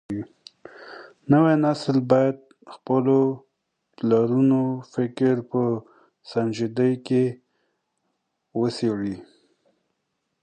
[1.31, 3.17] نوی نسل بايد د خپلو
[3.95, 4.61] پلرونو
[4.93, 5.61] فکر په
[6.31, 7.27] سنجيدګۍ
[8.59, 9.15] وڅېړي.